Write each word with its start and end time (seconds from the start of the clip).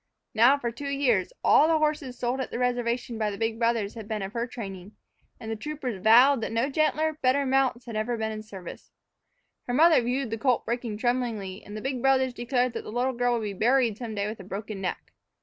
Now, 0.33 0.57
for 0.57 0.71
two 0.71 0.89
years, 0.89 1.31
all 1.43 1.67
the 1.67 1.77
horses 1.77 2.17
sold 2.17 2.39
at 2.41 2.49
the 2.49 2.57
reservation 2.57 3.19
by 3.19 3.29
the 3.29 3.37
big 3.37 3.59
brothers 3.59 3.93
had 3.93 4.07
been 4.07 4.23
of 4.23 4.33
her 4.33 4.47
training, 4.47 4.93
and 5.39 5.51
the 5.51 5.55
troopers 5.55 6.01
vowed 6.01 6.41
that 6.41 6.51
no 6.51 6.71
gentler, 6.71 7.19
better 7.21 7.45
mounts 7.45 7.85
had 7.85 7.95
ever 7.95 8.17
been 8.17 8.31
in 8.31 8.39
the 8.39 8.43
service. 8.43 8.89
Her 9.67 9.75
mother 9.75 10.01
viewed 10.01 10.31
the 10.31 10.39
colt 10.39 10.65
breaking 10.65 10.97
tremblingly, 10.97 11.63
and 11.63 11.77
the 11.77 11.81
big 11.81 12.01
brothers 12.01 12.33
declared 12.33 12.73
that 12.73 12.81
the 12.83 12.91
little 12.91 13.13
girl 13.13 13.33
would 13.33 13.43
be 13.43 13.53
buried 13.53 13.99
some 13.99 14.15
day 14.15 14.27
with 14.27 14.39
a 14.39 14.43
broken 14.43 14.81
neck. 14.81 15.13